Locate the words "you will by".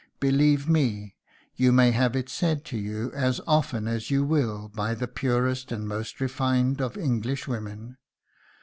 4.09-4.95